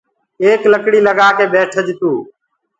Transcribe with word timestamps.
ايڪ 0.41 0.61
لڪڙيٚ 0.73 1.05
لگآ 1.07 1.27
ڪي 1.37 1.45
ٻيٺج 1.53 1.87
تو 1.99 2.11